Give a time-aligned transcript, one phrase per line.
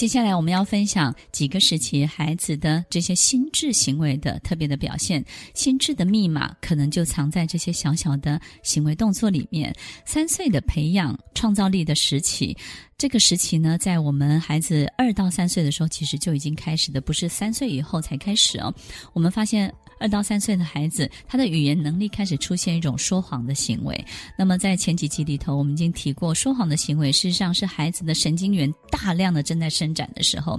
[0.00, 5.22] 接下来我们要分享几个时期孩子的这些心智行为的特别的表现。
[5.52, 9.76] 心智的密码可能就藏在这些小小的行为动作里面。
[10.06, 12.56] 三岁的培养创造力的时期，
[13.00, 18.74] 这个时期呢，在我们孩子二到三岁的时候，其实就已经开始的，不是三岁以后才开始哦。
[19.14, 19.72] 我们发现。
[20.02, 24.02] 二到三岁的孩子，他的语言能力开始出现一种说谎的行为。
[24.34, 30.58] 那么在前几集里头，我们已经提过，说谎的行为事实上是孩子的神经元大量的正在伸展的时候。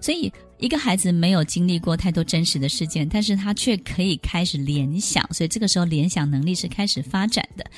[0.00, 7.70] 所以，一个孩子没有经历过太多真实的事件，但是他却可以开始联想，所以这个时候联想能力是开始发展的。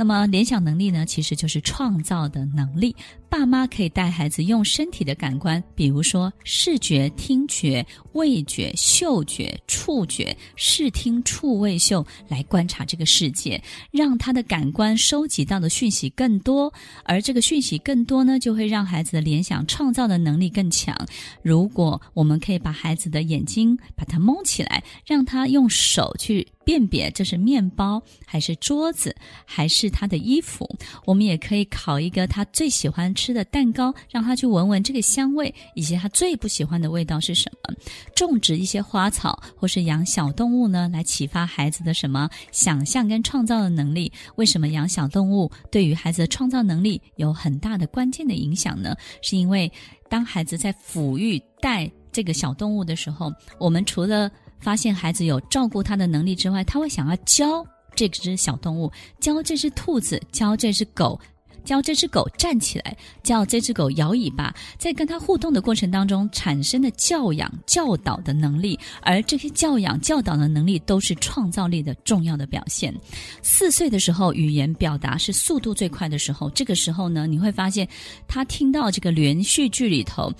[0.00, 2.96] 那么联想能力呢，其实就是创造的能力。
[3.28, 16.72] 爸妈可以带孩子用身体的感官，比如说视觉、听觉、味觉、嗅觉、触觉、视听触味嗅来观察这个世界，让他的感官收集到的讯息更多，
[17.04, 20.96] 而这个讯息更多呢，就会让孩子的联想创造的能力更强。
[21.42, 26.48] 如果我们可以把孩子的眼睛把它蒙起来，让他用手去。
[26.64, 30.68] 辨别这是面包还是桌子还是他的衣服，
[31.04, 37.74] 我们也可以烤一个他最喜欢吃的蛋糕，让他去闻闻这个香味，以及他最不喜欢的味道是什么。
[38.14, 44.12] 种植一些花草或是养小动物呢，来启发孩子的什么想象跟创造的能力？
[44.36, 48.94] 为什么养小动物对于孩子的创造能力有很大的关键的影响呢？
[49.22, 49.70] 是因为
[50.08, 61.18] 当孩子在抚育带这个小动物的时候，我们除了发现孩子有照顾他的能力之外，他会想要教这只小动物，教这只兔子，教这只狗，
[61.64, 72.94] 教这只狗站起来，教这只狗摇尾巴，在跟他互动的过程当中产生的教养、教导的能力，而这些教养、教导的能力都是创造力的重要的表现。
[73.42, 77.86] 四岁的时候，语言表达是速度最快的时候，这个时候呢，你会发现
[78.28, 80.32] 他听到这个连续剧里头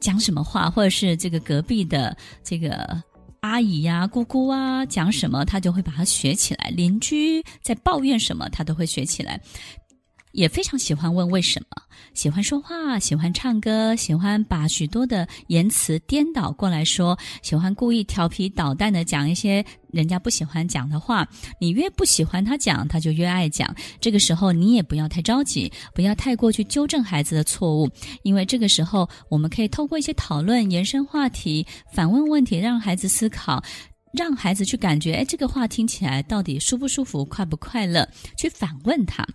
[0.00, 3.02] 讲什么话，或者是这个隔壁的这个。
[3.46, 9.40] 阿姨呀、姑姑啊，讲什么他就会把它学起来；邻居在抱怨什么，他都会学起来。
[10.36, 11.82] 也非常喜欢问为什么，
[12.12, 21.26] 喜欢说话，喜欢唱歌，喜欢把许多的言辞颠倒过来说，喜欢故意调皮捣蛋的讲一些人家不喜欢讲的话。
[21.58, 23.74] 你越不喜欢他讲，他就越爱讲。
[23.98, 27.88] 这个时候你也不要太着急，不要太过去纠正孩子的错误，
[28.22, 33.64] 因为这个时候我们可以透过一些讨论、延伸话题、反问问题，让孩子思考，
[34.12, 38.06] 让孩子去感觉，哎，这个话听起来到底舒不舒服、快不快乐？
[38.36, 39.26] 去反问他。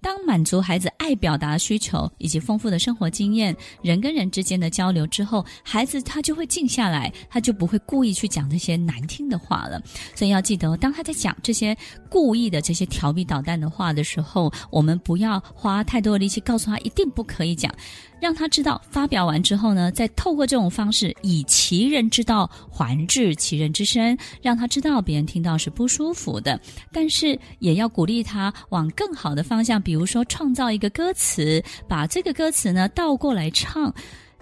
[0.00, 9.82] 当满足孩子爱表达需求以及丰富的生活经验，人跟人之间的交流之后，孩子他就会静下来，他就不会故意去讲这些难听的话了。
[10.14, 11.76] 所以要记得，当他在讲这些
[12.08, 17.72] 故意的这些调皮捣蛋的话的时候，我们不要花太多的力气告诉他一定不可以讲。
[18.20, 26.60] 让他知道，发表完之后呢，再透过这种方式，以其人之道还治其人之身，让他知道别人听到是不舒服的，
[26.92, 33.90] 但是也要鼓励他往更好的方向，比如说创造一个歌词，把这个歌词呢倒过来唱。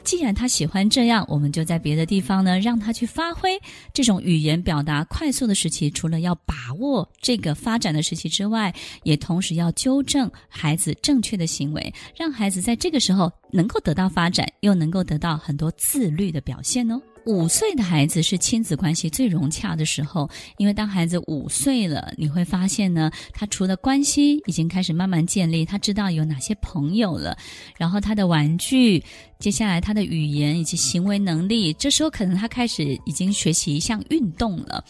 [0.02, 3.56] 既然他喜欢这样，我们就在别的地方呢，让他去发挥
[3.94, 5.88] 这种语言表达快速的时期。
[5.88, 8.74] 除了要把握这个发展的时期之外，
[9.04, 17.00] 也同时要纠正孩子正确的行为，让孩子在这个时候能够得到发展，又能够得到很多自律的表现哦。
[17.26, 27.36] 五岁的孩子是亲子关系最融洽的时候，因为当孩子五岁了，你会发现呢，他除了关系已经开始慢慢建立，他知道有哪些朋友了，
[27.76, 29.02] 然后他的玩具，
[29.40, 34.84] 接下来他的语言以及行为能力，这时候可能他开始已经学习一项运动了，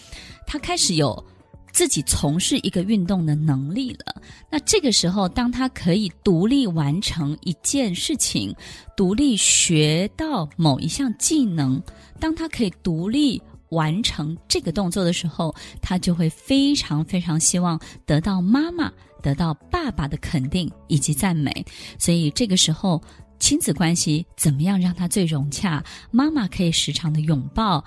[0.47, 1.25] 他开始有。
[1.77, 8.57] 自己从事一个运动的能力了，那这个时候，当他可以独立完成一件事情，
[8.97, 11.79] 独立学到某一项技能，
[12.19, 18.91] 当他可以独立完成这个动作的时候，他就会非常非常希望得到妈妈、
[19.23, 21.53] 得到爸爸的肯定以及赞美。
[21.99, 23.03] 所以这个时候，
[23.39, 25.85] 亲子关系怎么样让他最融洽？
[26.11, 27.85] 妈妈可以时常的拥抱。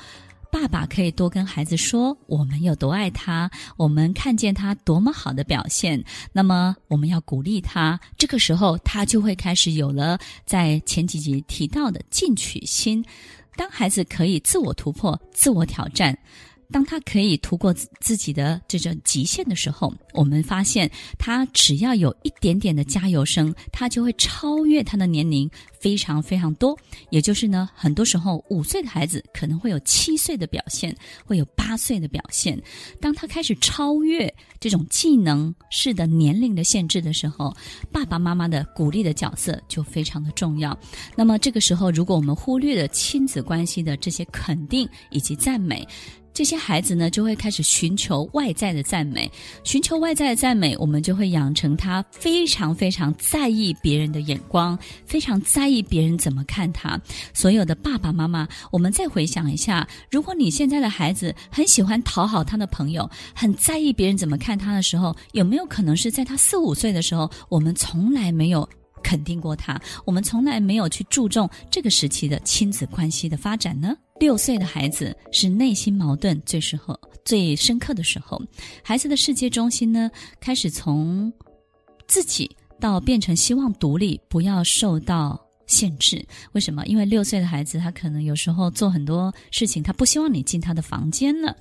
[0.51, 6.03] 爸爸可以多跟孩子说我们有多爱他，我们看见他多么好的表现。
[6.33, 13.05] 那么我们要鼓励他，这个时候他就会开始有了在前几集提到的进取心。
[13.55, 16.17] 当孩子可以自我突破、自我挑战，
[16.71, 25.49] 当他可以突破自己的这种极限的时候，我们发现他只要有一点点的加油声，他就会超越他的年龄
[25.79, 26.77] 非常非常多。
[27.09, 30.95] 也就是呢，很多时候五岁的孩子可能会有七岁的表现，
[31.25, 32.61] 会有八岁的表现。
[33.01, 37.51] 当他开始超越这种技能式的年龄的限制的时候，
[37.91, 40.77] 爸爸妈妈的鼓励的角色就非常的重要。
[41.15, 45.87] 那么这个时候，如果我们忽略了亲子关系的这些肯定以及赞美，
[46.33, 49.29] 这些孩子呢，就会开始寻求外在的赞美，
[49.63, 56.99] 寻求外在的赞美，我们就会养成他非常非常在意别人的眼光，非常在意别人怎么看他。
[57.33, 68.67] 所有的爸爸妈妈，我们再回想一下，如果你现在的孩子很喜欢讨好他的朋友，很在意别人怎么看他的时候，有没有可能是在他四五岁的时候，我们从来没有
[69.03, 73.95] 肯定过他，我们从来没有去注重这个时期的亲子关系的发展呢？
[74.19, 78.39] 六岁的孩子是内心矛盾最时候、最深刻的时候，
[78.83, 81.31] 孩子的世界中心呢，开始从
[82.07, 82.49] 自己
[82.79, 85.39] 到变成希望独立，不要受到
[85.69, 86.25] 限制。
[86.51, 86.85] 为什么？
[86.87, 91.55] 因为六岁的孩子，他可能有时候做很多事情，他不希望你进他的房间了。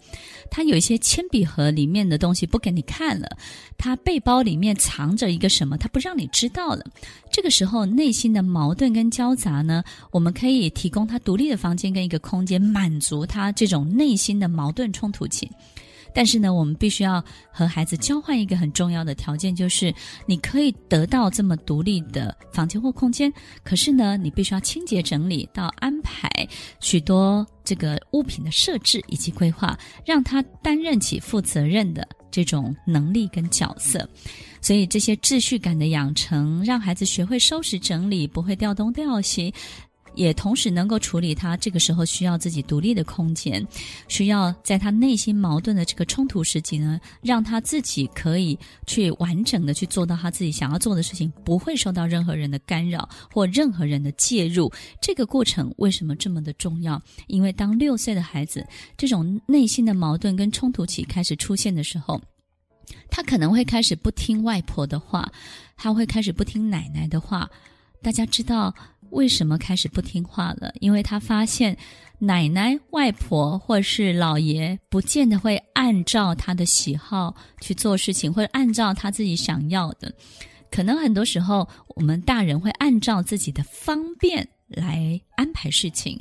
[0.51, 3.29] 他有一些铅笔盒里面的东西不给你看了，
[3.77, 6.83] 他背包里面藏着一个什么，他不让你知道了。
[7.31, 15.51] 这个时候内心的矛盾跟交杂呢，我们可以提供他独立的房间跟一个空间，满足他这种内心的矛盾冲突期。
[16.19, 19.95] 但是呢，我们必须要和孩子交换一个很重要的条件，就是
[20.27, 23.33] 你可以得到这么独立的房间或空间，
[23.63, 26.29] 可是呢，你必须要清洁整理到安排
[26.81, 34.05] 许多这个物品的设置以及规划，让他担任起负责任的这种能力跟角色。
[34.61, 39.55] 所以这些秩序感的养成，让孩子学会收拾整理，不会掉东掉西。
[40.19, 43.65] 也同时能够处理他这个时候需要自己独立的空间，
[44.09, 54.71] 需要在他内心矛盾的这个冲突时期呢，让他自己可以去完整的去做到他自己想要做的事情，不会受到任何人的干扰或任何人的介入。
[55.01, 57.01] 这个过程为什么这么的重要？
[57.29, 58.67] 因为当六岁的孩子
[58.97, 62.21] 这种内心的矛盾跟冲突期开始出现的时候，
[63.09, 65.31] 他可能会开始不听外婆的话，
[65.77, 67.49] 他会开始不听奶奶的话。
[68.03, 68.75] 大家知道。
[69.11, 70.73] 为什么开始不听话了？
[70.81, 71.77] 因为他发现
[72.19, 80.13] 奶奶、外婆或是姥爷不见得会按照他的喜好去做事情，或者按照他自己想要的。
[80.71, 81.67] 可能很多时候，
[81.97, 86.21] 我们大人会按照自己的方便来安排事情。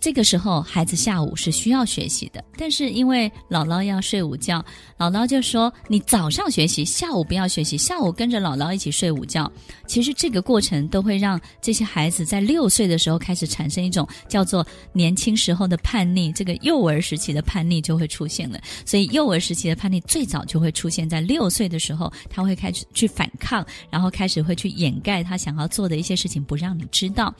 [0.00, 4.64] 这个时候，孩子下午是需要学习的，但是因为姥姥要睡午觉，
[4.98, 9.50] 姥姥就说：“你早上学习，下午不要学习，下午跟着姥姥一起睡午觉。”
[9.86, 18.58] 其实这个过程都会让这些孩子在六岁的时候开始产生一种叫做年轻时候的叛逆，这个幼儿时期的叛逆就会出现了。
[18.86, 27.34] 所以，幼儿时期的叛逆最早就会出现在六岁的时候，他会开始去反抗，然后开始会去掩盖他想要做的一些事情，不让你知道。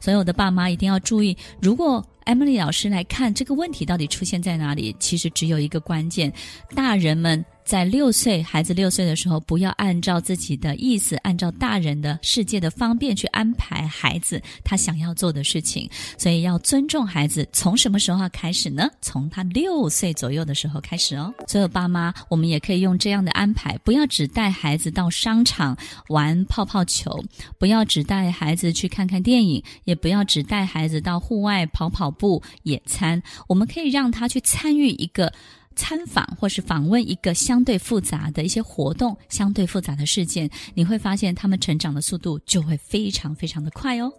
[0.00, 4.94] 所有的爸妈一定要注意，如果 Emily 老师来看这个问题到底出现在哪里？
[4.98, 6.32] 其实只有一个关键：
[6.74, 7.44] 大人们。
[7.66, 15.90] 在六岁，孩子六岁的时候，不要按照自己的意思，按照大人的世界的方便去安排孩子他想要做的事情。
[16.16, 17.46] 所以要尊重孩子。
[17.52, 18.88] 从什么时候开始呢？
[19.02, 21.34] 从他六岁左右的时候开始哦。
[21.48, 25.76] 所有爸妈，我们也可以用这样的安排：不要只带孩子到商场
[26.08, 27.20] 玩泡泡球，
[27.58, 33.20] 不要只带孩子去看看电影，也不要只带孩子到户外跑跑步、野餐。
[33.48, 35.32] 我们可以让他去参与一个。
[35.76, 44.12] 参访或是访问一个相对复杂的一些活动，相对复杂的事件，你会发现他们成长的速度就会非常非常的快哦。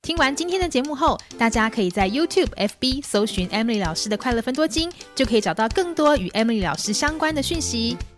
[0.00, 7.96] 听完今天的节目后，大家可以在 YouTube、FB 搜寻 Emily 老师的快乐分多金，就可以找到更多与 Emily 老师相关的讯息。